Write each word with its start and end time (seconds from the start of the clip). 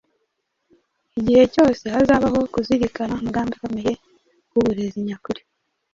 Igihe 1.19 1.43
cyose 1.53 1.83
hazabaho 1.93 2.39
kuzirikana 2.53 3.13
umugambi 3.15 3.51
ukomeye 3.55 3.91
w’uburezi 4.53 4.99
nyakuri, 5.07 5.41